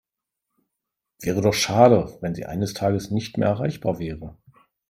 Wäre 1.19 1.41
doch 1.41 1.53
schade, 1.53 2.17
wenn 2.21 2.33
Sie 2.33 2.47
eines 2.47 2.73
Tages 2.73 3.11
nicht 3.11 3.37
mehr 3.37 3.49
erreichbar 3.49 3.99
wäre. 3.99 4.35